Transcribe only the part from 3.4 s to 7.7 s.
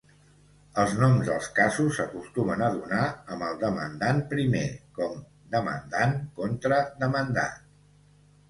el demandant primer, com "Demandant contra demandat".